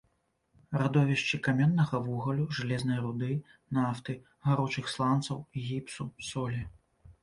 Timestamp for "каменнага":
1.47-2.01